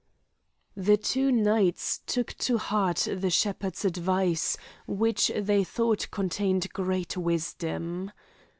The 0.75 0.97
two 0.97 1.31
knights 1.31 2.01
took 2.07 2.33
to 2.39 2.57
heart 2.57 3.07
the 3.13 3.29
shepherd's 3.29 3.85
advice, 3.85 4.57
which 4.87 5.31
they 5.35 5.63
thought 5.63 6.09
contained 6.09 6.73
great 6.73 7.15
wisdom. 7.17 8.11